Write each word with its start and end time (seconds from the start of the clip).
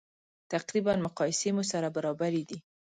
تقریبا 0.53 0.93
مقایسې 1.05 1.49
مو 1.55 1.63
سره 1.71 1.87
برابرې 1.95 2.43
دي. 2.49 2.57